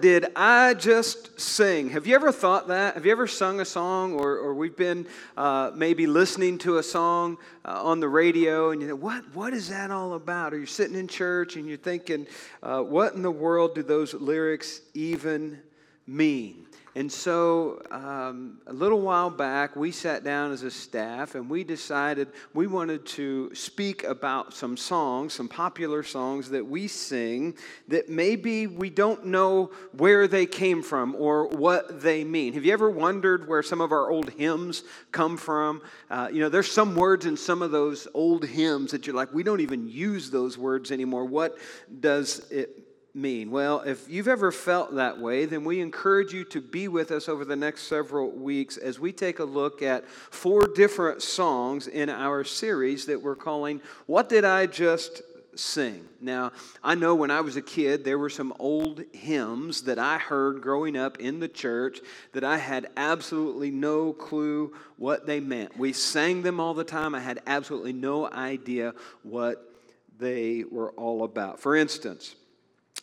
[0.00, 1.90] did I just sing?
[1.90, 2.94] Have you ever thought that?
[2.94, 6.82] Have you ever sung a song, or, or we've been uh, maybe listening to a
[6.82, 10.54] song uh, on the radio, and you know, what, what is that all about?
[10.54, 12.26] Or you're sitting in church and you're thinking,
[12.62, 15.60] uh, what in the world do those lyrics even
[16.06, 16.66] mean?
[16.96, 21.62] And so, um, a little while back, we sat down as a staff and we
[21.62, 27.54] decided we wanted to speak about some songs, some popular songs that we sing
[27.88, 32.54] that maybe we don't know where they came from or what they mean.
[32.54, 34.82] Have you ever wondered where some of our old hymns
[35.12, 35.82] come from?
[36.08, 39.34] Uh, you know, there's some words in some of those old hymns that you're like,
[39.34, 41.26] we don't even use those words anymore.
[41.26, 41.58] What
[42.00, 42.85] does it
[43.16, 43.50] mean?
[43.50, 47.28] Well, if you've ever felt that way, then we encourage you to be with us
[47.28, 52.10] over the next several weeks as we take a look at four different songs in
[52.10, 55.22] our series that we're calling What Did I Just
[55.54, 56.06] Sing?
[56.20, 56.52] Now,
[56.84, 60.60] I know when I was a kid, there were some old hymns that I heard
[60.60, 62.00] growing up in the church
[62.32, 65.78] that I had absolutely no clue what they meant.
[65.78, 67.14] We sang them all the time.
[67.14, 68.92] I had absolutely no idea
[69.22, 69.72] what
[70.18, 71.60] they were all about.
[71.60, 72.36] For instance,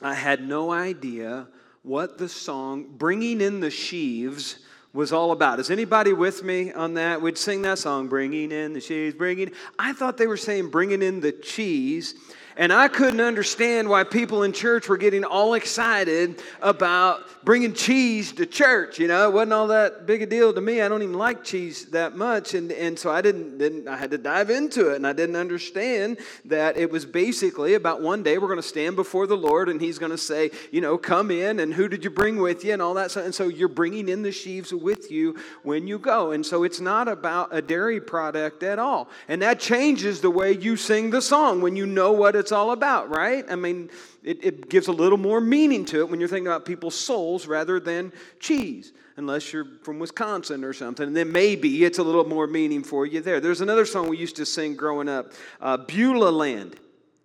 [0.04, 1.48] I had no idea
[1.82, 4.58] what the song Bringing in the Sheaves
[4.94, 5.60] was all about.
[5.60, 7.22] Is anybody with me on that?
[7.22, 9.52] We'd sing that song, Bringing in the Sheaves, Bringing.
[9.80, 12.16] I thought they were saying Bringing in the Cheese.
[12.56, 18.32] And I couldn't understand why people in church were getting all excited about bringing cheese
[18.34, 19.00] to church.
[19.00, 20.82] You know, it wasn't all that big a deal to me.
[20.82, 22.54] I don't even like cheese that much.
[22.54, 24.98] And, and so I didn't, didn't, I had to dive into it.
[24.98, 28.96] And I didn't understand that it was basically about one day we're going to stand
[28.96, 32.04] before the Lord and He's going to say, you know, come in and who did
[32.04, 33.16] you bring with you and all that.
[33.16, 36.32] And so you're bringing in the sheaves with you when you go.
[36.32, 39.10] And so it's not about a dairy product at all.
[39.28, 42.72] And that changes the way you sing the song when you know what it's all
[42.72, 43.46] about, right?
[43.50, 43.90] I mean,
[44.24, 47.48] it, it gives a little more meaning to it when you're thinking about people's souls
[47.48, 51.08] rather than cheese unless you're from Wisconsin or something.
[51.08, 53.40] And then maybe it's a little more meaning for you there.
[53.40, 56.76] There's another song we used to sing growing up, uh, Beulah Land.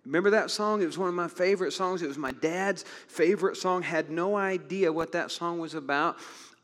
[0.05, 0.81] Remember that song?
[0.81, 2.01] It was one of my favorite songs.
[2.01, 3.81] It was my dad's favorite song.
[3.81, 6.17] Had no idea what that song was about.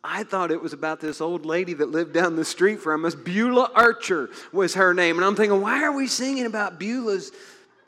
[0.04, 3.16] I thought it was about this old lady that lived down the street from us.
[3.16, 5.18] Beulah Archer was her name.
[5.18, 7.32] And I'm thinking, why are we singing about Beulah's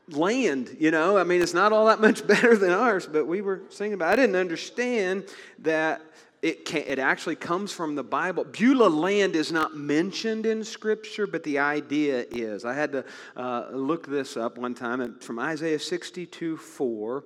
[0.09, 1.17] land, you know.
[1.17, 4.09] I mean, it's not all that much better than ours, but we were singing about.
[4.09, 4.13] It.
[4.13, 5.25] I didn't understand
[5.59, 6.01] that
[6.41, 8.43] it can, it actually comes from the Bible.
[8.45, 12.63] Beulah land is not mentioned in Scripture, but the idea is.
[12.63, 17.23] I had to uh, look this up one time and from Isaiah 62 4.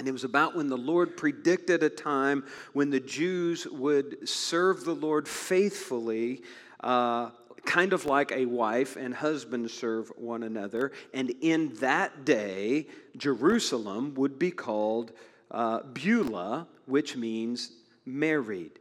[0.00, 4.84] And it was about when the Lord predicted a time when the Jews would serve
[4.84, 6.42] the Lord faithfully
[6.80, 7.30] uh,
[7.64, 10.92] kind of like a wife and husband serve one another.
[11.12, 12.86] And in that day,
[13.16, 15.12] Jerusalem would be called
[15.50, 17.72] uh, Beulah, which means
[18.04, 18.78] married.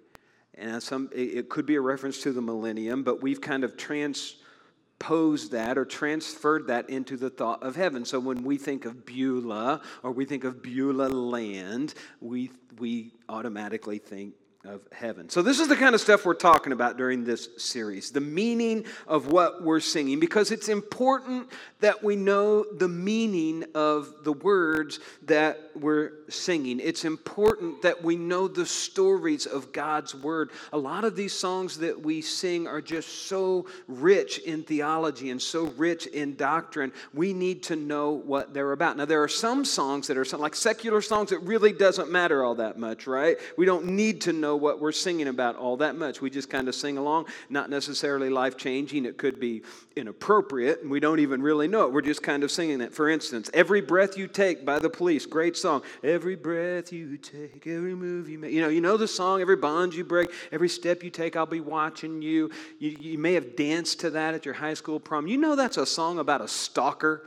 [0.55, 5.51] And some, it could be a reference to the millennium, but we've kind of transposed
[5.51, 8.05] that or transferred that into the thought of heaven.
[8.05, 13.97] So when we think of Beulah or we think of Beulah land, we, we automatically
[13.97, 14.35] think
[14.65, 15.29] of heaven.
[15.29, 18.85] So, this is the kind of stuff we're talking about during this series the meaning
[19.07, 21.49] of what we're singing, because it's important
[21.81, 26.79] that we know the meaning of the words that we're singing.
[26.79, 30.51] It's important that we know the stories of God's word.
[30.71, 35.41] A lot of these songs that we sing are just so rich in theology and
[35.41, 36.93] so rich in doctrine.
[37.13, 38.95] We need to know what they're about.
[38.95, 42.55] Now, there are some songs that are like secular songs, it really doesn't matter all
[42.55, 43.37] that much, right?
[43.57, 46.21] We don't need to know know what we're singing about all that much.
[46.21, 49.05] We just kind of sing along, not necessarily life changing.
[49.05, 49.63] It could be
[49.95, 51.93] inappropriate, and we don't even really know it.
[51.93, 52.93] We're just kind of singing it.
[52.93, 55.81] For instance, Every Breath You Take by the police, great song.
[56.03, 58.51] Every breath you take, every move you make.
[58.51, 61.45] You know, you know the song, every bond you break, every step you take, I'll
[61.45, 62.51] be watching you.
[62.79, 65.27] You, you may have danced to that at your high school prom.
[65.27, 67.25] You know that's a song about a stalker.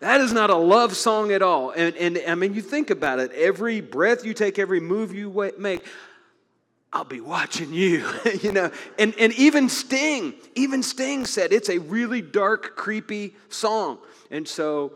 [0.00, 1.72] That is not a love song at all.
[1.72, 3.32] And, and I mean, you think about it.
[3.32, 5.84] Every breath you take, every move you make,
[6.92, 8.08] I'll be watching you,
[8.42, 8.70] you know.
[8.98, 13.98] And, and even Sting, even Sting said it's a really dark, creepy song.
[14.30, 14.92] And so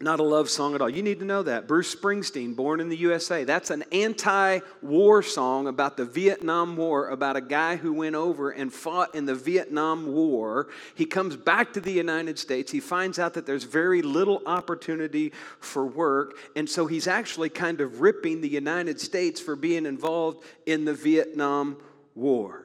[0.00, 0.90] not a love song at all.
[0.90, 1.68] You need to know that.
[1.68, 7.10] Bruce Springsteen, Born in the USA, that's an anti war song about the Vietnam War,
[7.10, 10.66] about a guy who went over and fought in the Vietnam War.
[10.96, 12.72] He comes back to the United States.
[12.72, 16.38] He finds out that there's very little opportunity for work.
[16.56, 20.94] And so he's actually kind of ripping the United States for being involved in the
[20.94, 21.76] Vietnam
[22.16, 22.63] War.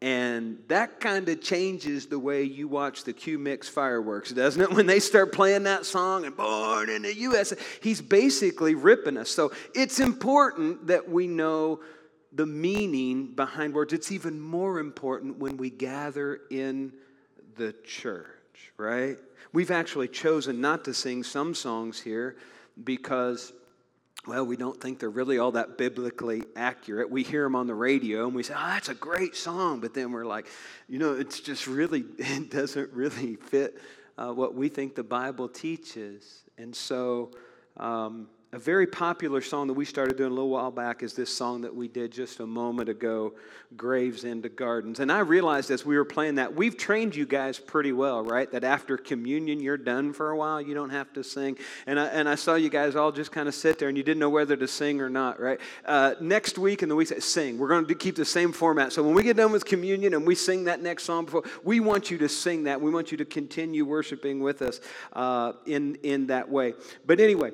[0.00, 4.70] And that kind of changes the way you watch the Q Mix fireworks, doesn't it?
[4.74, 9.28] When they start playing that song and born in the USA, he's basically ripping us.
[9.28, 11.80] So it's important that we know
[12.32, 13.92] the meaning behind words.
[13.92, 16.92] It's even more important when we gather in
[17.56, 19.16] the church, right?
[19.52, 22.36] We've actually chosen not to sing some songs here
[22.84, 23.52] because
[24.26, 27.10] well, we don't think they're really all that biblically accurate.
[27.10, 29.80] We hear them on the radio and we say, oh, that's a great song.
[29.80, 30.48] But then we're like,
[30.88, 33.80] you know, it's just really, it doesn't really fit
[34.18, 36.42] uh, what we think the Bible teaches.
[36.58, 37.30] And so,
[37.76, 41.34] um, a very popular song that we started doing a little while back is this
[41.34, 43.34] song that we did just a moment ago,
[43.76, 45.00] Graves into Gardens.
[45.00, 48.50] And I realized as we were playing that, we've trained you guys pretty well, right?
[48.50, 50.62] That after communion, you're done for a while.
[50.62, 51.58] You don't have to sing.
[51.86, 54.02] And I, and I saw you guys all just kind of sit there and you
[54.02, 55.60] didn't know whether to sing or not, right?
[55.84, 57.58] Uh, next week and the week, sing.
[57.58, 58.94] We're going to keep the same format.
[58.94, 61.80] So when we get done with communion and we sing that next song before, we
[61.80, 62.80] want you to sing that.
[62.80, 64.80] We want you to continue worshiping with us
[65.12, 66.72] uh, in, in that way.
[67.04, 67.50] But anyway,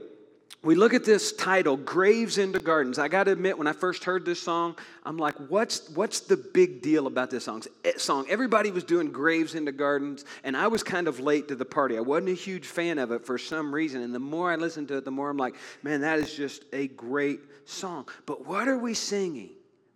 [0.64, 2.98] we look at this title, Graves into Gardens.
[2.98, 6.38] I got to admit, when I first heard this song, I'm like, what's, what's the
[6.38, 7.62] big deal about this song?
[7.84, 8.24] Eh, song?
[8.30, 11.98] Everybody was doing Graves into Gardens, and I was kind of late to the party.
[11.98, 14.00] I wasn't a huge fan of it for some reason.
[14.00, 16.64] And the more I listened to it, the more I'm like, man, that is just
[16.72, 18.08] a great song.
[18.24, 19.50] But what are we singing?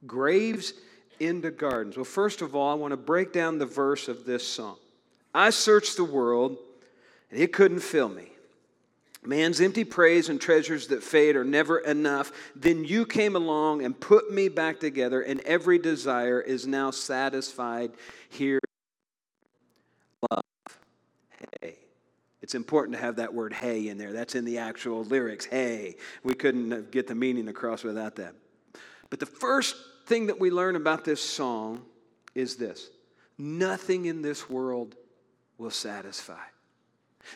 [0.06, 0.74] Graves
[1.18, 1.96] into Gardens.
[1.96, 4.76] Well, first of all, I want to break down the verse of this song.
[5.34, 6.58] I searched the world,
[7.30, 8.32] and it couldn't fill me.
[9.28, 12.32] Man's empty praise and treasures that fade are never enough.
[12.56, 17.92] Then you came along and put me back together, and every desire is now satisfied
[18.30, 18.58] here.
[20.30, 20.42] Love.
[21.60, 21.76] Hey.
[22.40, 24.14] It's important to have that word hey in there.
[24.14, 25.44] That's in the actual lyrics.
[25.44, 25.96] Hey.
[26.24, 28.34] We couldn't get the meaning across without that.
[29.10, 29.76] But the first
[30.06, 31.82] thing that we learn about this song
[32.34, 32.88] is this
[33.36, 34.96] nothing in this world
[35.58, 36.46] will satisfy.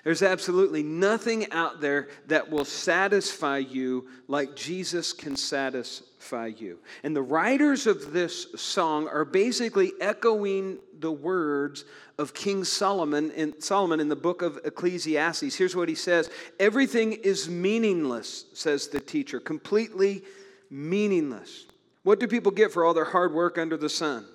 [0.05, 6.79] There's absolutely nothing out there that will satisfy you like Jesus can satisfy you.
[7.03, 11.85] And the writers of this song are basically echoing the words
[12.19, 15.55] of King Solomon in, Solomon in the book of Ecclesiastes.
[15.55, 20.23] Here's what he says Everything is meaningless, says the teacher, completely
[20.71, 21.67] meaningless.
[22.03, 24.27] What do people get for all their hard work under the sun?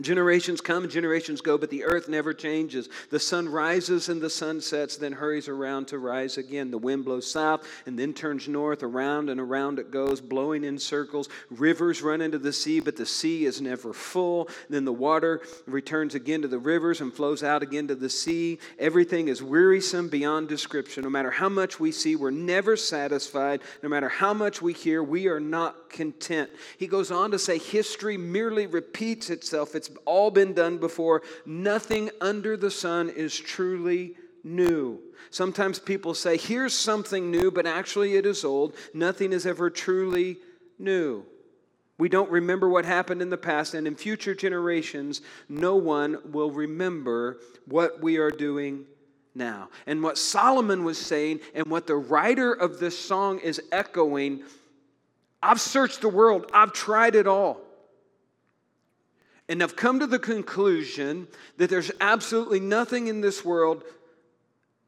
[0.00, 2.88] Generations come and generations go, but the earth never changes.
[3.10, 6.72] The sun rises and the sun sets, then hurries around to rise again.
[6.72, 8.82] The wind blows south and then turns north.
[8.82, 11.28] Around and around it goes, blowing in circles.
[11.48, 14.48] Rivers run into the sea, but the sea is never full.
[14.68, 18.58] Then the water returns again to the rivers and flows out again to the sea.
[18.80, 21.04] Everything is wearisome beyond description.
[21.04, 23.60] No matter how much we see, we're never satisfied.
[23.80, 26.50] No matter how much we hear, we are not content.
[26.78, 29.76] He goes on to say, history merely repeats itself.
[29.76, 31.22] It's it's all been done before.
[31.44, 35.00] Nothing under the sun is truly new.
[35.30, 38.76] Sometimes people say, here's something new, but actually it is old.
[38.92, 40.38] Nothing is ever truly
[40.78, 41.24] new.
[41.98, 46.50] We don't remember what happened in the past, and in future generations, no one will
[46.50, 48.84] remember what we are doing
[49.34, 49.68] now.
[49.86, 54.42] And what Solomon was saying, and what the writer of this song is echoing
[55.42, 57.60] I've searched the world, I've tried it all
[59.48, 63.82] and have come to the conclusion that there's absolutely nothing in this world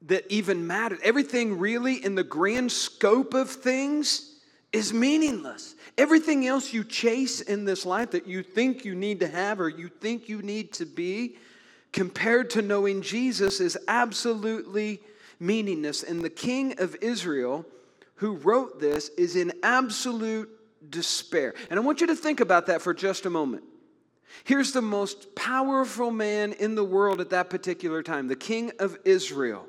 [0.03, 0.99] that even matters.
[1.03, 4.37] Everything really in the grand scope of things
[4.73, 5.75] is meaningless.
[5.99, 9.69] Everything else you chase in this life that you think you need to have or
[9.69, 11.37] you think you need to be,
[11.93, 15.01] compared to knowing Jesus, is absolutely
[15.41, 16.03] meaningless.
[16.03, 17.65] And the king of Israel,
[18.17, 20.51] who wrote this, is in absolute
[20.91, 21.55] despair.
[21.71, 23.65] And I want you to think about that for just a moment.
[24.45, 28.97] Here's the most powerful man in the world at that particular time, the king of
[29.05, 29.67] Israel,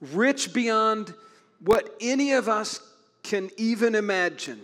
[0.00, 1.14] rich beyond
[1.60, 2.80] what any of us
[3.22, 4.60] can even imagine.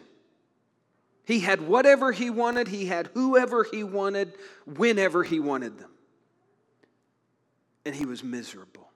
[1.25, 4.33] He had whatever he wanted, he had whoever he wanted,
[4.65, 5.91] whenever he wanted them.
[7.85, 8.89] And he was miserable.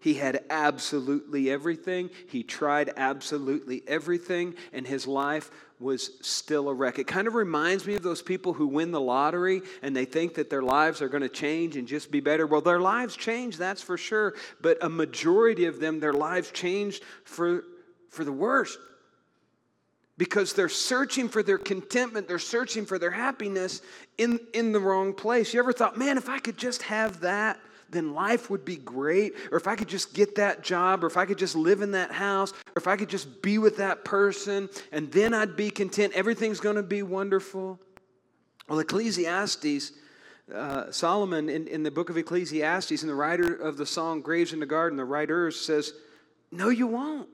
[0.00, 2.10] He had absolutely everything.
[2.28, 6.98] He tried absolutely everything, and his life was still a wreck.
[6.98, 10.34] It kind of reminds me of those people who win the lottery and they think
[10.34, 12.46] that their lives are going to change and just be better.
[12.46, 17.04] Well, their lives change, that's for sure, but a majority of them, their lives changed
[17.24, 17.64] for,
[18.10, 18.78] for the worst
[20.16, 23.80] because they're searching for their contentment, they're searching for their happiness
[24.18, 25.54] in, in the wrong place.
[25.54, 29.34] You ever thought, man, if I could just have that, then life would be great.
[29.50, 31.92] Or if I could just get that job, or if I could just live in
[31.92, 35.70] that house, or if I could just be with that person, and then I'd be
[35.70, 36.12] content.
[36.14, 37.80] Everything's going to be wonderful.
[38.68, 39.92] Well, Ecclesiastes,
[40.54, 44.52] uh, Solomon in, in the book of Ecclesiastes, and the writer of the song Graves
[44.52, 45.92] in the Garden, the writer says,
[46.52, 47.28] No, you won't.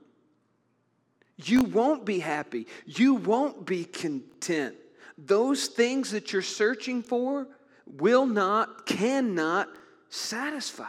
[1.37, 2.67] You won't be happy.
[2.85, 4.75] You won't be content.
[5.17, 7.47] Those things that you're searching for
[7.85, 9.67] will not, cannot
[10.15, 10.85] satisfy.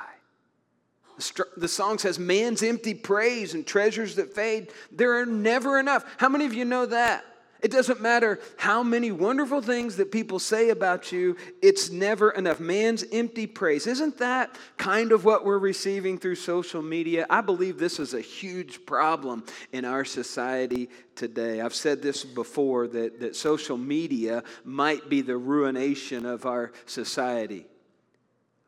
[1.56, 6.04] The song says, Man's empty praise and treasures that fade, there are never enough.
[6.18, 7.24] How many of you know that?
[7.62, 12.60] It doesn't matter how many wonderful things that people say about you, it's never enough.
[12.60, 13.86] Man's empty praise.
[13.86, 17.26] Isn't that kind of what we're receiving through social media?
[17.30, 19.42] I believe this is a huge problem
[19.72, 21.62] in our society today.
[21.62, 27.66] I've said this before that, that social media might be the ruination of our society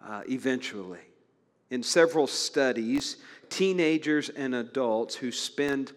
[0.07, 1.01] uh, eventually.
[1.71, 3.17] In several studies,
[3.51, 5.93] teenagers and adults who spend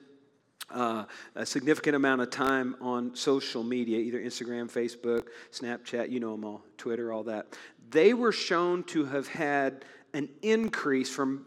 [0.70, 1.06] uh,
[1.36, 6.46] a significant amount of time on social media, either Instagram, Facebook, Snapchat, you know them
[6.46, 7.48] all, Twitter, all that.
[7.90, 11.46] They were shown to have had an increase from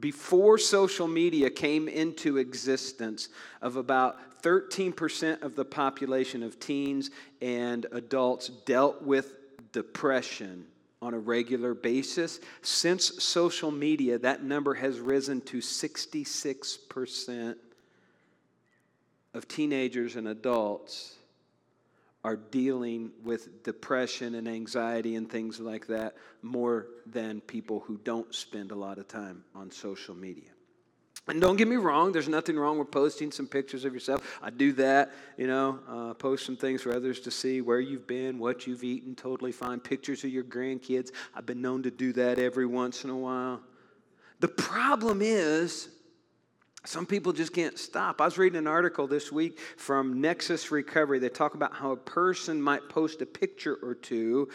[0.00, 3.28] before social media came into existence
[3.62, 9.36] of about 13% of the population of teens and adults dealt with
[9.72, 10.66] depression
[11.04, 12.40] on a regular basis.
[12.62, 17.56] Since social media, that number has risen to 66%
[19.34, 21.16] of teenagers and adults
[22.24, 28.34] are dealing with depression and anxiety and things like that more than people who don't
[28.34, 30.53] spend a lot of time on social media.
[31.26, 34.38] And don't get me wrong, there's nothing wrong with posting some pictures of yourself.
[34.42, 38.06] I do that, you know, uh, post some things for others to see where you've
[38.06, 39.80] been, what you've eaten, totally fine.
[39.80, 41.12] Pictures of your grandkids.
[41.34, 43.62] I've been known to do that every once in a while.
[44.40, 45.88] The problem is,
[46.86, 48.20] some people just can't stop.
[48.20, 51.18] I was reading an article this week from Nexus Recovery.
[51.18, 54.50] They talk about how a person might post a picture or two,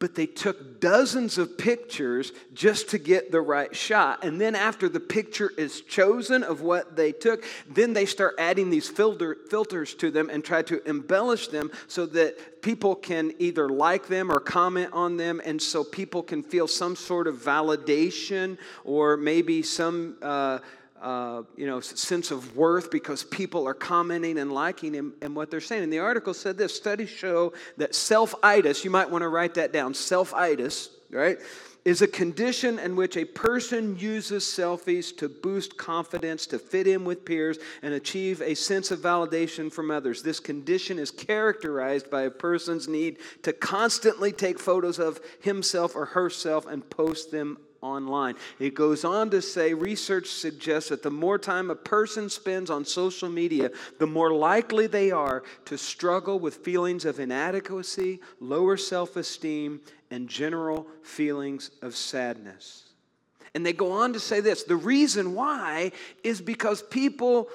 [0.00, 4.24] but they took dozens of pictures just to get the right shot.
[4.24, 8.70] And then, after the picture is chosen of what they took, then they start adding
[8.70, 13.68] these filter, filters to them and try to embellish them so that people can either
[13.68, 18.56] like them or comment on them, and so people can feel some sort of validation
[18.84, 20.16] or maybe some.
[20.22, 20.58] Uh,
[21.00, 25.50] uh, you know, sense of worth because people are commenting and liking him and what
[25.50, 25.84] they're saying.
[25.84, 29.72] And the article said this studies show that self-itis, you might want to write that
[29.72, 31.38] down, self-itis, right,
[31.84, 37.04] is a condition in which a person uses selfies to boost confidence, to fit in
[37.04, 40.22] with peers, and achieve a sense of validation from others.
[40.22, 46.04] This condition is characterized by a person's need to constantly take photos of himself or
[46.04, 48.34] herself and post them online.
[48.58, 52.84] It goes on to say research suggests that the more time a person spends on
[52.84, 59.16] social media, the more likely they are to struggle with feelings of inadequacy, lower self
[59.16, 59.80] esteem,
[60.10, 62.84] and general feelings of sadness.
[63.54, 65.92] And they go on to say this the reason why
[66.22, 67.48] is because people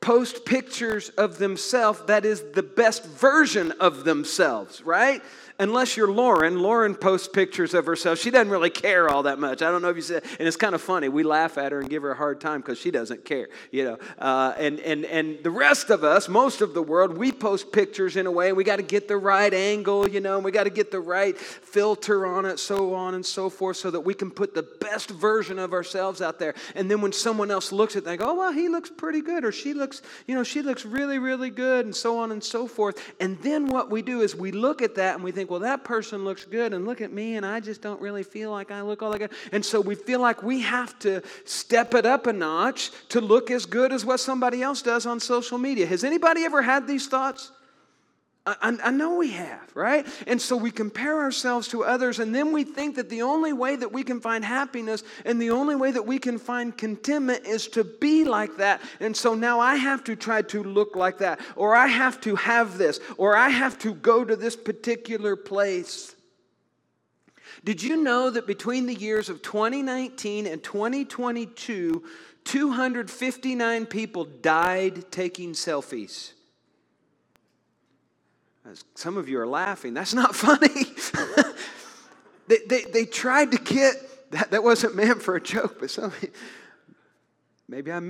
[0.00, 5.22] post pictures of themselves that is the best version of themselves, right?
[5.58, 8.18] Unless you're Lauren, Lauren posts pictures of herself.
[8.18, 9.62] She doesn't really care all that much.
[9.62, 11.08] I don't know if you said, and it's kind of funny.
[11.08, 13.84] We laugh at her and give her a hard time because she doesn't care, you
[13.84, 13.98] know.
[14.18, 18.16] Uh, and, and, and the rest of us, most of the world, we post pictures
[18.16, 20.64] in a way, we got to get the right angle, you know, and we got
[20.64, 24.14] to get the right filter on it, so on and so forth, so that we
[24.14, 26.54] can put the best version of ourselves out there.
[26.74, 29.20] And then when someone else looks at it, they go, oh, well, he looks pretty
[29.20, 32.42] good, or she looks, you know, she looks really, really good, and so on and
[32.42, 33.02] so forth.
[33.20, 35.60] And then what we do is we look at that and we think, think, well,
[35.60, 38.72] that person looks good, and look at me, and I just don't really feel like
[38.72, 39.30] I look all that good.
[39.52, 43.52] And so we feel like we have to step it up a notch to look
[43.52, 45.86] as good as what somebody else does on social media.
[45.86, 47.52] Has anybody ever had these thoughts?
[48.46, 50.06] I, I, know we have, right?
[50.28, 53.74] And so we compare ourselves to others, and then we think that the only way
[53.74, 57.66] that we can find happiness and the only way that we can find contentment is
[57.68, 58.80] to be like that.
[59.00, 62.36] And so now I have to try to look like that, or I have to
[62.36, 66.14] have this, or I have to go to this particular place.
[67.64, 72.04] Did you know that between the years of 2019 and 2022,
[72.44, 76.30] 259 people died taking selfies?
[78.94, 79.94] Some of you are laughing.
[79.94, 80.84] That's not funny.
[82.48, 83.94] they, they, they tried to get,
[84.32, 86.12] that, that wasn't meant for a joke, but some,
[87.68, 88.00] maybe I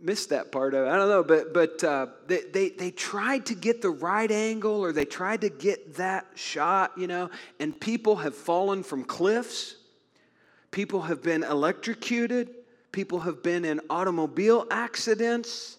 [0.00, 0.88] missed that part of it.
[0.88, 4.80] I don't know, but, but uh, they, they, they tried to get the right angle
[4.80, 9.76] or they tried to get that shot, you know, and people have fallen from cliffs.
[10.70, 12.50] People have been electrocuted.
[12.92, 15.76] People have been in automobile accidents.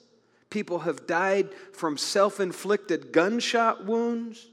[0.51, 4.47] People have died from self inflicted gunshot wounds,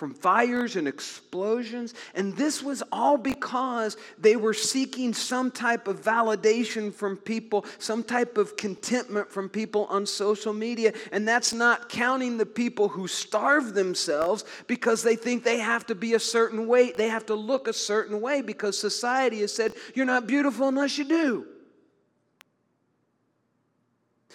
[0.00, 1.92] from fires and explosions.
[2.14, 8.02] And this was all because they were seeking some type of validation from people, some
[8.02, 10.94] type of contentment from people on social media.
[11.12, 15.96] And that's not counting the people who starve themselves because they think they have to
[15.96, 19.74] be a certain way, they have to look a certain way because society has said,
[19.94, 21.46] You're not beautiful unless you do.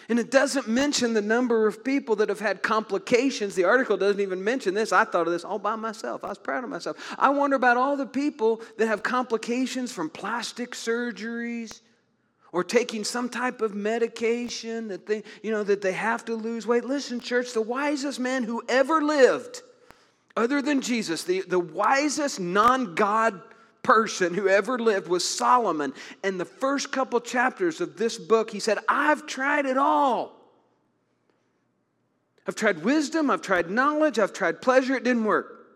[0.07, 3.55] And it doesn't mention the number of people that have had complications.
[3.55, 4.91] The article doesn't even mention this.
[4.91, 6.23] I thought of this all by myself.
[6.23, 7.15] I was proud of myself.
[7.17, 11.81] I wonder about all the people that have complications from plastic surgeries
[12.51, 16.67] or taking some type of medication that they, you know, that they have to lose
[16.67, 16.85] weight.
[16.85, 19.61] Listen, church, the wisest man who ever lived,
[20.37, 23.41] other than Jesus, the, the wisest non-God
[23.85, 25.93] person who ever lived was Solomon.
[26.23, 30.33] And the first couple chapters of this book, he said, I've tried it all.
[32.47, 35.67] I've tried wisdom, I've tried knowledge, I've tried pleasure, it didn't work.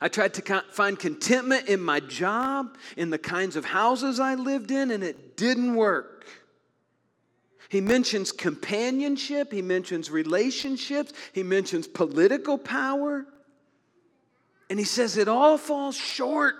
[0.00, 4.70] I tried to find contentment in my job, in the kinds of houses I lived
[4.70, 6.26] in, and it didn't work.
[7.68, 13.26] He mentions companionship, he mentions relationships, he mentions political power,
[14.70, 16.56] and he says it all falls short.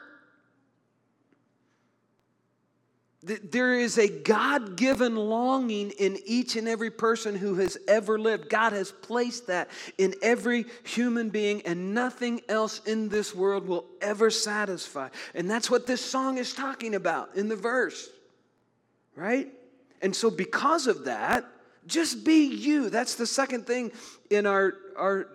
[3.24, 8.50] There is a God given longing in each and every person who has ever lived.
[8.50, 13.86] God has placed that in every human being, and nothing else in this world will
[14.02, 15.08] ever satisfy.
[15.34, 18.10] And that's what this song is talking about in the verse,
[19.16, 19.48] right?
[20.02, 21.46] And so, because of that,
[21.86, 22.90] just be you.
[22.90, 23.92] That's the second thing
[24.28, 25.28] in our, our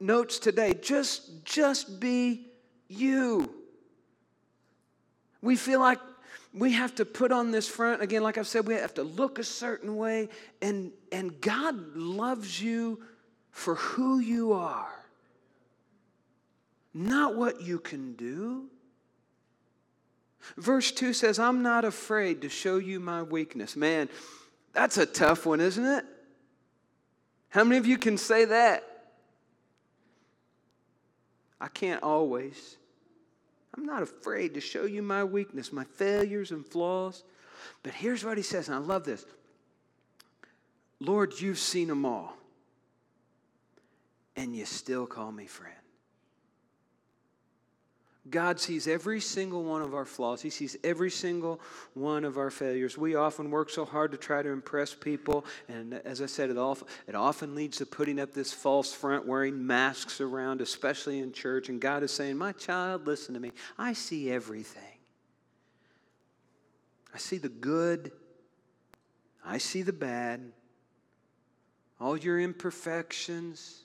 [0.00, 0.74] notes today.
[0.82, 2.46] Just, just be
[2.88, 3.54] you.
[5.42, 6.00] We feel like
[6.54, 8.00] we have to put on this front.
[8.00, 10.28] Again like i've said we have to look a certain way.
[10.62, 13.02] And and god loves you
[13.50, 14.88] for who you are
[16.96, 18.70] not what you can do.
[20.56, 23.76] Verse 2 says i'm not afraid to show you my weakness.
[23.76, 24.08] Man
[24.72, 26.04] that's a tough one isn't it?
[27.48, 28.84] How many of you can say that?
[31.60, 32.76] I can't always
[33.76, 37.24] I'm not afraid to show you my weakness, my failures and flaws.
[37.82, 39.24] But here's what he says, and I love this
[41.00, 42.36] Lord, you've seen them all,
[44.36, 45.83] and you still call me friend.
[48.30, 50.40] God sees every single one of our flaws.
[50.40, 51.60] He sees every single
[51.92, 52.96] one of our failures.
[52.96, 55.44] We often work so hard to try to impress people.
[55.68, 60.22] And as I said, it, often, leads to putting up this false front, wearing masks
[60.22, 61.68] around, especially in church.
[61.68, 63.52] And God is saying, My child, listen to me.
[63.76, 64.82] I see everything.
[67.14, 68.10] I see the good,
[69.44, 70.50] I see the bad,
[72.00, 73.84] all your imperfections,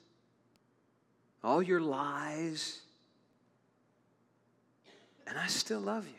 [1.44, 2.80] all your lies
[5.30, 6.12] and I still love you.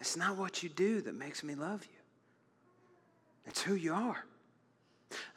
[0.00, 2.00] It's not what you do that makes me love you,
[3.46, 4.24] it's who you are.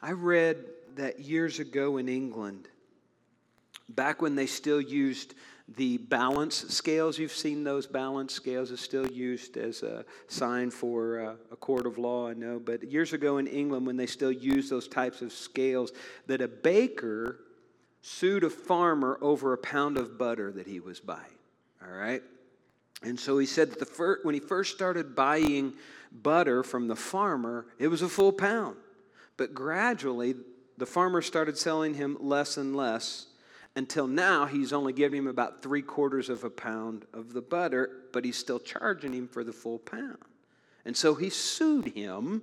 [0.02, 0.58] I read
[0.96, 2.68] that years ago in England,
[3.88, 5.34] back when they still used
[5.76, 11.20] the balance scales, you've seen those balance scales, are still used as a sign for
[11.20, 12.60] uh, a court of law, I know.
[12.60, 15.90] But years ago in England, when they still used those types of scales,
[16.26, 17.40] that a baker
[18.02, 21.38] sued a farmer over a pound of butter that he was buying.
[21.84, 22.22] All right?
[23.02, 25.74] And so he said that the first, when he first started buying
[26.10, 28.76] butter from the farmer, it was a full pound.
[29.36, 30.34] But gradually,
[30.78, 33.26] the farmer started selling him less and less
[33.76, 37.90] until now he's only giving him about three quarters of a pound of the butter,
[38.12, 40.18] but he's still charging him for the full pound.
[40.84, 42.42] And so he sued him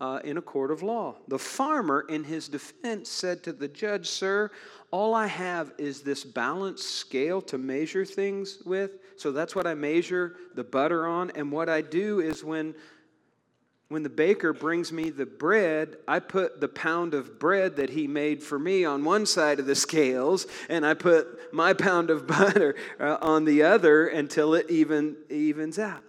[0.00, 1.16] uh, in a court of law.
[1.28, 4.50] The farmer, in his defense, said to the judge, Sir,
[4.90, 8.92] all I have is this balanced scale to measure things with.
[9.16, 11.30] So that's what I measure the butter on.
[11.32, 12.74] And what I do is when
[13.88, 18.06] when the baker brings me the bread, I put the pound of bread that he
[18.06, 22.26] made for me on one side of the scales, and I put my pound of
[22.26, 26.02] butter uh, on the other until it even evens out.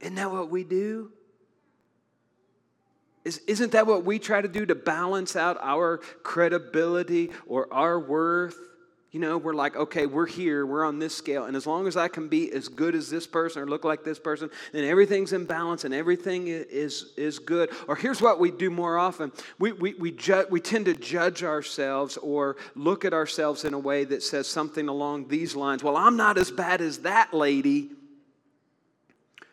[0.00, 1.10] Isn't that what we do?
[3.24, 8.00] Is, isn't that what we try to do to balance out our credibility or our
[8.00, 8.56] worth?
[9.10, 11.96] You know, we're like, okay, we're here, we're on this scale, and as long as
[11.96, 15.32] I can be as good as this person or look like this person, then everything's
[15.32, 17.70] in balance and everything is, is good.
[17.88, 21.42] Or here's what we do more often we, we, we, ju- we tend to judge
[21.42, 25.96] ourselves or look at ourselves in a way that says something along these lines Well,
[25.96, 27.90] I'm not as bad as that lady,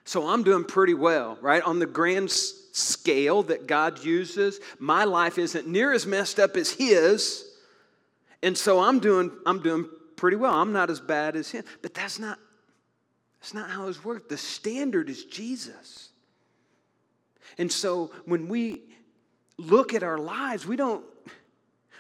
[0.06, 1.64] so I'm doing pretty well, right?
[1.64, 2.30] On the grand
[2.78, 4.60] scale that God uses.
[4.80, 7.44] My life isn't near as messed up as His.
[8.44, 10.54] And so I'm doing, I'm doing pretty well.
[10.54, 11.64] I'm not as bad as him.
[11.82, 12.38] But that's not,
[13.40, 14.30] that's not how it's worked.
[14.30, 16.10] The standard is Jesus.
[17.58, 18.82] And so when we
[19.58, 21.06] look at our lives, we don't,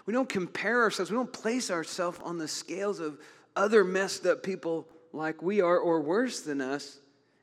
[0.05, 3.17] we don't compare ourselves, we don't place ourselves on the scales of
[3.55, 6.99] other messed up people like we are or worse than us.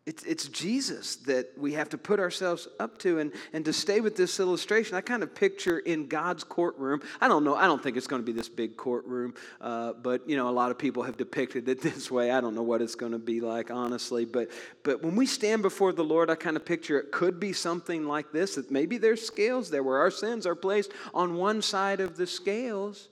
[0.06, 3.20] It's, it's Jesus that we have to put ourselves up to.
[3.20, 7.00] And, and to stay with this illustration, I kind of picture in God's courtroom.
[7.22, 10.28] I don't know, I don't think it's going to be this big courtroom, uh, but,
[10.28, 12.30] you know, a lot of people have depicted it this way.
[12.30, 14.26] I don't know what it's going to be like, honestly.
[14.26, 14.50] But,
[14.82, 18.06] but when we stand before the Lord, I kind of picture it could be something
[18.06, 22.00] like this that maybe there's scales there where our sins are placed on one side
[22.00, 23.08] of the scales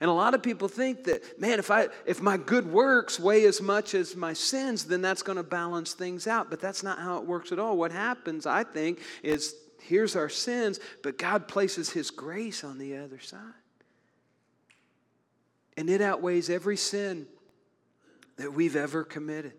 [0.00, 3.44] and a lot of people think that, man, if, I, if my good works weigh
[3.46, 6.50] as much as my sins, then that's going to balance things out.
[6.50, 7.76] But that's not how it works at all.
[7.76, 12.96] What happens, I think, is here's our sins, but God places His grace on the
[12.96, 13.40] other side.
[15.76, 17.26] And it outweighs every sin
[18.36, 19.54] that we've ever committed.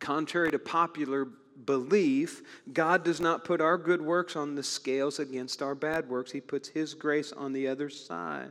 [0.00, 1.28] Contrary to popular
[1.64, 2.42] belief,
[2.72, 6.32] God does not put our good works on the scales against our bad works.
[6.32, 8.50] He puts His grace on the other side.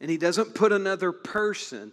[0.00, 1.92] And He doesn't put another person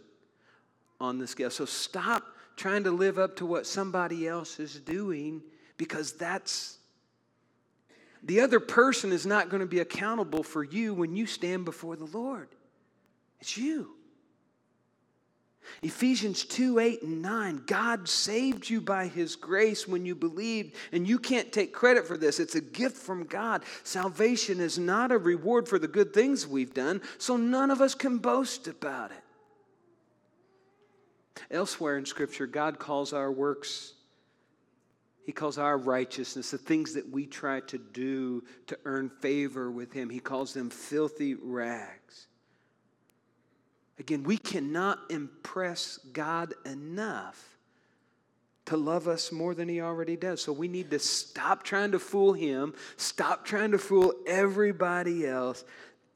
[0.99, 1.49] on the scale.
[1.49, 2.23] So stop
[2.55, 5.41] trying to live up to what somebody else is doing
[5.77, 6.77] because that's
[8.23, 11.95] the other person is not going to be accountable for you when you stand before
[11.95, 12.49] the Lord.
[13.39, 13.95] It's you.
[15.83, 17.63] Ephesians 2 8 and 9.
[17.65, 22.17] God saved you by his grace when you believed, and you can't take credit for
[22.17, 22.39] this.
[22.39, 23.63] It's a gift from God.
[23.83, 27.95] Salvation is not a reward for the good things we've done, so none of us
[27.95, 29.23] can boast about it.
[31.49, 33.93] Elsewhere in Scripture, God calls our works,
[35.25, 39.91] He calls our righteousness, the things that we try to do to earn favor with
[39.91, 42.27] Him, He calls them filthy rags.
[44.01, 47.59] Again, we cannot impress God enough
[48.65, 50.41] to love us more than He already does.
[50.41, 55.63] So we need to stop trying to fool Him, stop trying to fool everybody else,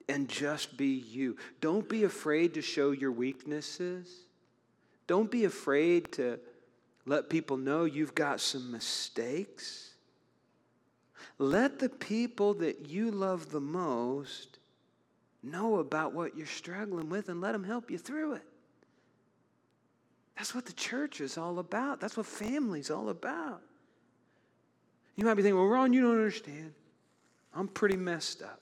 [0.09, 1.37] and just be you.
[1.61, 4.11] Don't be afraid to show your weaknesses.
[5.05, 6.39] Don't be afraid to
[7.05, 9.91] let people know you've got some mistakes.
[11.37, 14.57] Let the people that you love the most
[15.45, 18.43] know about what you're struggling with and let them help you through it.
[20.37, 22.01] That's what the church is all about.
[22.01, 23.61] That's what family's all about.
[25.15, 26.73] You might be thinking, well, Ron, you don't understand.
[27.53, 28.59] I'm pretty messed up.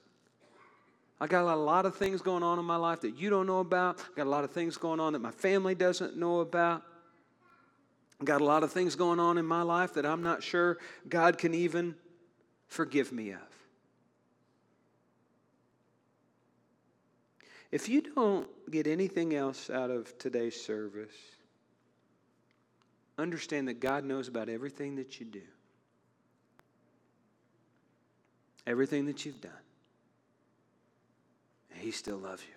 [1.20, 3.60] I got a lot of things going on in my life that you don't know
[3.60, 3.98] about.
[4.00, 6.82] I got a lot of things going on that my family doesn't know about.
[8.20, 10.78] I got a lot of things going on in my life that I'm not sure
[11.08, 11.94] God can even
[12.68, 13.53] forgive me of.
[17.74, 21.10] If you don't get anything else out of today's service,
[23.18, 25.42] understand that God knows about everything that you do,
[28.64, 29.50] everything that you've done.
[31.72, 32.54] And He still loves you.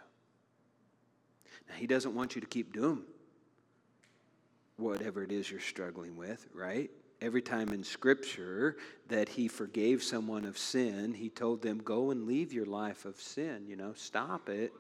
[1.68, 3.02] Now, He doesn't want you to keep doing
[4.76, 6.92] whatever it is you're struggling with, right?
[7.22, 8.78] Every time in Scripture
[9.08, 13.20] that He forgave someone of sin, He told them, Go and leave your life of
[13.20, 13.66] sin.
[13.66, 14.72] You know, stop it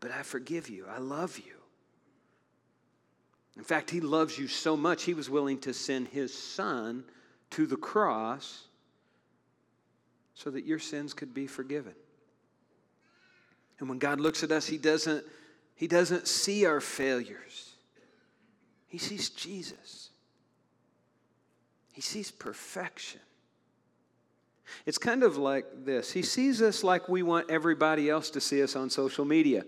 [0.00, 0.86] but I forgive you.
[0.90, 1.54] I love you.
[3.56, 7.04] In fact, he loves you so much, he was willing to send his son
[7.50, 8.64] to the cross
[10.34, 11.94] so that your sins could be forgiven.
[13.78, 15.24] And when God looks at us, he doesn't,
[15.74, 17.74] he doesn't see our failures,
[18.88, 20.10] he sees Jesus,
[21.92, 23.20] he sees perfection.
[24.86, 28.62] It's kind of like this He sees us like we want everybody else to see
[28.62, 29.64] us on social media.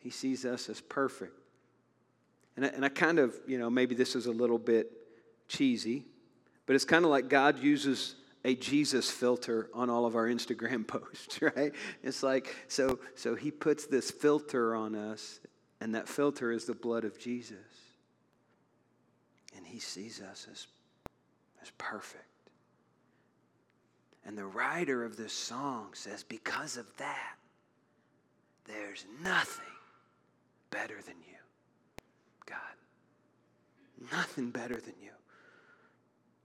[0.00, 1.32] he sees us as perfect.
[2.56, 4.90] And I, and I kind of, you know, maybe this is a little bit
[5.46, 6.04] cheesy,
[6.66, 10.86] but it's kind of like God uses a Jesus filter on all of our Instagram
[10.86, 11.72] posts, right?
[12.02, 15.40] It's like, so, so he puts this filter on us,
[15.80, 17.56] and that filter is the blood of Jesus.
[19.56, 20.66] And he sees us as,
[21.62, 22.24] as perfect.
[24.28, 27.36] And the writer of this song says, because of that,
[28.66, 29.64] there's nothing
[30.70, 31.38] better than you,
[32.44, 32.58] God.
[34.12, 35.08] Nothing better than you.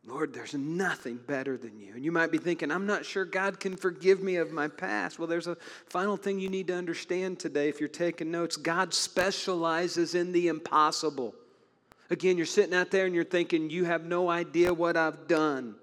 [0.06, 1.94] Lord, there's nothing better than you.
[1.96, 5.20] And you might be thinking, I'm not sure God can forgive me of my past.
[5.20, 8.56] Well, there's a final thing you need to understand today if you're taking notes.
[8.56, 11.36] God specializes in the impossible.
[12.10, 15.76] Again, you're sitting out there and you're thinking, you have no idea what I've done.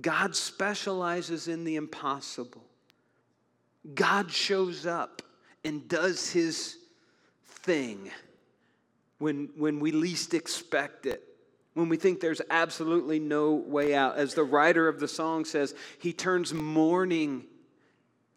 [0.00, 2.64] God specializes in the impossible.
[3.94, 5.22] God shows up
[5.64, 6.78] and does his
[7.44, 8.10] thing
[9.18, 11.22] when, when we least expect it,
[11.74, 14.16] when we think there's absolutely no way out.
[14.16, 17.44] As the writer of the song says, he turns mourning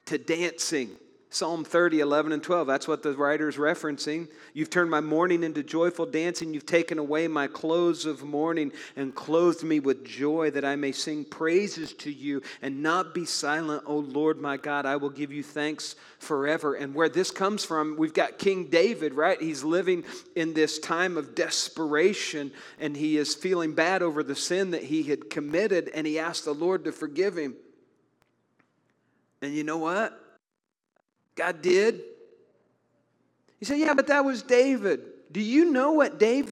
[0.05, 0.91] to dancing.
[1.29, 2.65] Psalm 30, 11, and 12.
[2.65, 4.29] That's what the writer is referencing.
[4.53, 6.53] You've turned my mourning into joyful dancing.
[6.53, 10.93] You've taken away my clothes of mourning and clothed me with joy that I may
[10.93, 13.83] sing praises to you and not be silent.
[13.85, 16.75] O Lord my God, I will give you thanks forever.
[16.75, 19.41] And where this comes from, we've got King David, right?
[19.41, 24.71] He's living in this time of desperation and he is feeling bad over the sin
[24.71, 27.55] that he had committed and he asked the Lord to forgive him.
[29.41, 30.21] And you know what?
[31.36, 32.02] God did.
[33.60, 35.02] You say, yeah, but that was David.
[35.32, 36.52] Do you know what David?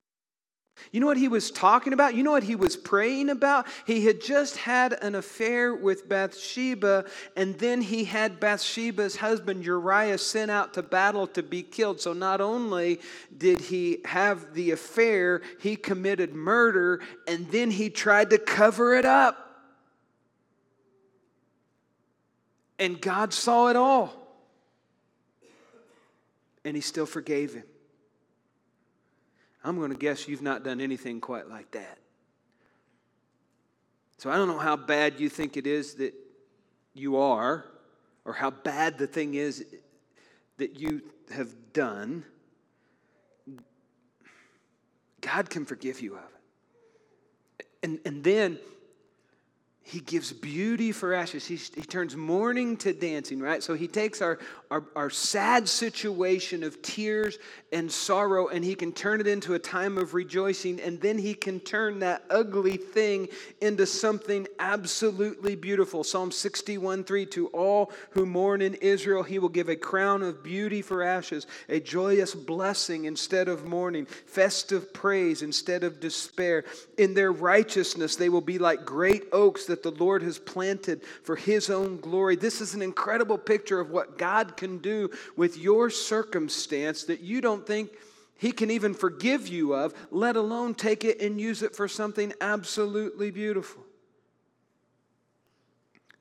[0.91, 2.15] You know what he was talking about?
[2.15, 3.67] You know what he was praying about?
[3.85, 7.05] He had just had an affair with Bathsheba,
[7.37, 12.01] and then he had Bathsheba's husband Uriah sent out to battle to be killed.
[12.01, 12.99] So not only
[13.35, 19.05] did he have the affair, he committed murder, and then he tried to cover it
[19.05, 19.39] up.
[22.79, 24.22] And God saw it all
[26.65, 27.63] and he still forgave him.
[29.63, 31.97] I'm going to guess you've not done anything quite like that.
[34.17, 36.13] So I don't know how bad you think it is that
[36.93, 37.65] you are,
[38.25, 39.65] or how bad the thing is
[40.57, 41.01] that you
[41.33, 42.23] have done.
[45.21, 46.23] God can forgive you of
[47.59, 47.67] it.
[47.81, 48.59] And, and then
[49.85, 51.45] he gives beauty for ashes.
[51.45, 53.61] He, he turns mourning to dancing, right?
[53.61, 54.39] So he takes our,
[54.71, 57.37] our, our sad situation of tears
[57.73, 60.79] and sorrow and he can turn it into a time of rejoicing.
[60.79, 63.27] And then he can turn that ugly thing
[63.59, 66.05] into something absolutely beautiful.
[66.05, 70.43] Psalm 61 3 To all who mourn in Israel, he will give a crown of
[70.43, 76.63] beauty for ashes, a joyous blessing instead of mourning, festive praise instead of despair.
[76.97, 81.35] In their righteousness, they will be like great oaks that the Lord has planted for
[81.35, 82.35] His own glory.
[82.35, 87.41] This is an incredible picture of what God can do with your circumstance that you
[87.41, 87.89] don't think
[88.37, 92.33] He can even forgive you of, let alone take it and use it for something
[92.39, 93.83] absolutely beautiful.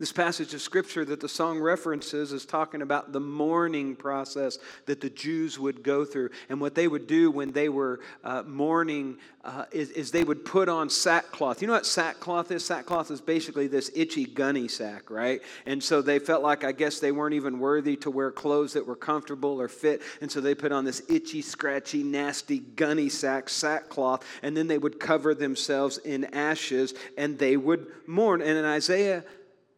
[0.02, 5.00] This passage of scripture that the song references is talking about the mourning process that
[5.00, 6.30] the Jews would go through.
[6.48, 10.44] And what they would do when they were uh, mourning uh, is, is, they would
[10.44, 11.62] put on sackcloth.
[11.62, 12.64] You know what sackcloth is?
[12.64, 15.40] Sackcloth is basically this itchy gunny sack, right?
[15.66, 18.84] And so they felt like, I guess, they weren't even worthy to wear clothes that
[18.84, 20.02] were comfortable or fit.
[20.20, 24.24] And so they put on this itchy, scratchy, nasty gunny sack, sackcloth.
[24.42, 28.42] And then they would cover themselves in ashes and they would mourn.
[28.42, 29.22] And in Isaiah,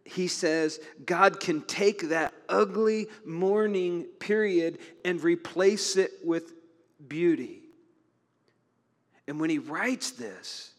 [0.05, 6.53] he says God can take that ugly mourning period and replace it with
[7.09, 7.63] beauty.
[9.27, 10.73] And when he writes this,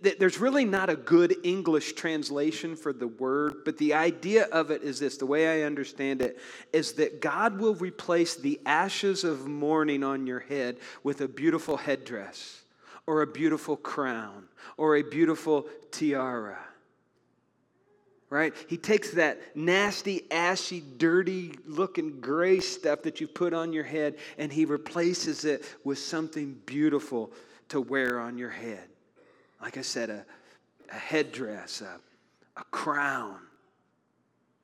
[0.00, 4.82] there's really not a good English translation for the word, but the idea of it
[4.82, 6.38] is this the way I understand it
[6.72, 11.76] is that God will replace the ashes of mourning on your head with a beautiful
[11.76, 12.62] headdress,
[13.06, 14.46] or a beautiful crown,
[14.76, 16.58] or a beautiful tiara
[18.32, 18.54] right?
[18.66, 24.16] He takes that nasty, ashy, dirty looking gray stuff that you put on your head
[24.38, 27.30] and he replaces it with something beautiful
[27.68, 28.88] to wear on your head.
[29.60, 30.24] Like I said, a,
[30.90, 32.00] a headdress, a,
[32.58, 33.36] a crown,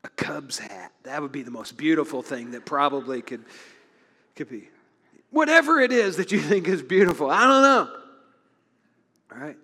[0.02, 0.92] a Cubs hat.
[1.02, 3.44] That would be the most beautiful thing that probably could,
[4.34, 4.70] could be.
[5.28, 7.90] Whatever it is that you think is beautiful, I don't know.
[9.30, 9.58] All right?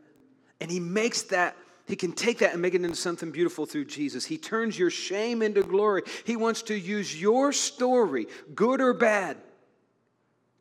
[0.61, 3.85] And he makes that he can take that and make it into something beautiful through
[3.85, 4.25] Jesus.
[4.25, 6.03] He turns your shame into glory.
[6.25, 9.37] He wants to use your story, good or bad,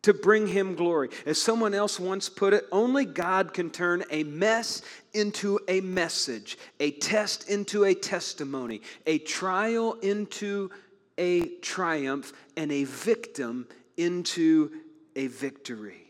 [0.02, 1.10] to bring him glory.
[1.26, 4.82] As someone else once put it, only God can turn a mess
[5.14, 10.72] into a message, a test into a testimony, a trial into
[11.18, 14.72] a triumph, and a victim into
[15.16, 16.02] a victory.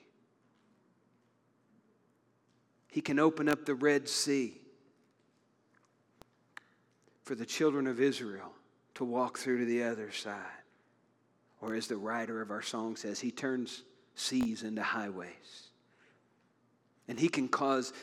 [2.90, 4.63] He can open up the Red Sea
[7.24, 8.52] for the children of Israel
[8.96, 10.38] to walk through to the other side.
[11.62, 13.84] Or as the writer of our song says, he turns
[14.16, 15.70] seas into highways.
[17.08, 17.94] And he can cause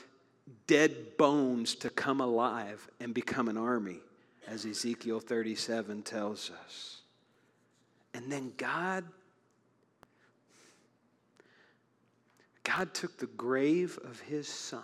[0.66, 3.98] dead bones to come alive and become an army,
[4.46, 7.02] as Ezekiel 37 tells us.
[8.14, 9.04] And then God
[12.62, 14.82] God took the grave of his son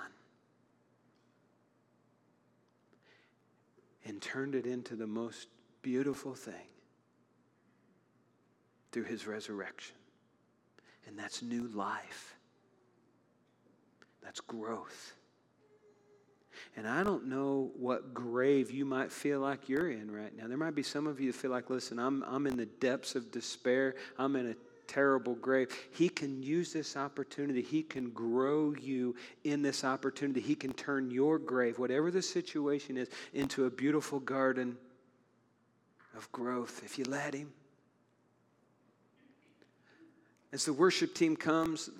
[4.06, 5.48] and turned it into the most
[5.82, 6.68] beautiful thing
[8.92, 9.96] through his resurrection.
[11.06, 12.36] And that's new life,
[14.22, 15.12] that's growth.
[16.76, 20.46] And I don't know what grave you might feel like you're in right now.
[20.46, 23.14] There might be some of you that feel like, listen, I'm, I'm in the depths
[23.14, 23.94] of despair.
[24.18, 24.54] I'm in a
[24.86, 25.68] terrible grave.
[25.92, 27.62] He can use this opportunity.
[27.62, 30.40] He can grow you in this opportunity.
[30.40, 34.76] He can turn your grave, whatever the situation is, into a beautiful garden
[36.16, 37.52] of growth if you let Him.
[40.52, 41.90] As the worship team comes,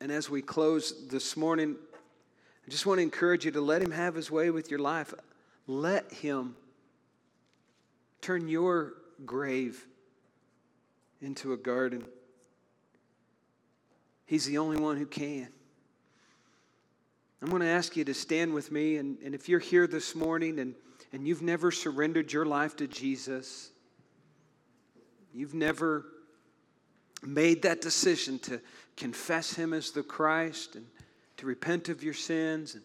[0.00, 1.76] and as we close this morning,
[2.66, 5.14] I just want to encourage you to let Him have His way with your life.
[5.66, 6.56] Let Him
[8.20, 8.94] turn your
[9.24, 9.86] grave
[11.20, 12.04] into a garden.
[14.26, 15.48] He's the only one who can.
[17.42, 20.14] I'm going to ask you to stand with me, and, and if you're here this
[20.14, 20.74] morning and,
[21.12, 23.70] and you've never surrendered your life to Jesus,
[25.32, 26.04] you've never
[27.22, 28.60] made that decision to
[28.96, 30.86] confess Him as the Christ and
[31.38, 32.84] to repent of your sins and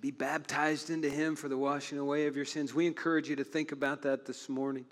[0.00, 3.44] be baptized into Him for the washing away of your sins, we encourage you to
[3.44, 4.86] think about that this morning.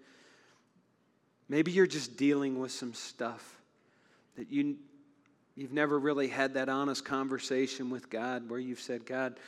[1.48, 3.58] Maybe you're just dealing with some stuff
[4.36, 4.76] that you,
[5.56, 9.38] you've never really had that honest conversation with God where you've said, God,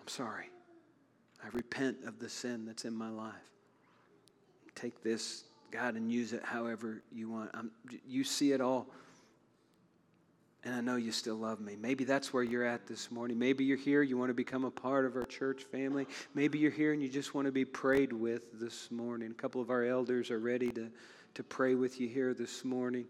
[0.00, 0.46] I'm sorry.
[1.44, 3.34] I repent of the sin that's in my life.
[4.74, 7.50] Take this, God, and use it however you want.
[7.52, 7.70] I'm,
[8.06, 8.86] you see it all.
[10.64, 11.76] And I know you still love me.
[11.80, 13.38] Maybe that's where you're at this morning.
[13.38, 16.06] Maybe you're here, you want to become a part of our church family.
[16.34, 19.30] Maybe you're here and you just want to be prayed with this morning.
[19.30, 20.90] A couple of our elders are ready to,
[21.34, 23.06] to pray with you here this morning.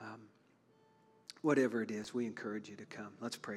[0.00, 0.20] Um,
[1.42, 3.12] whatever it is, we encourage you to come.
[3.20, 3.56] Let's pray